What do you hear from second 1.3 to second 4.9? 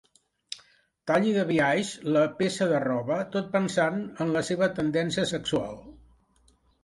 de biaix la peça de roba tot pensant en la seva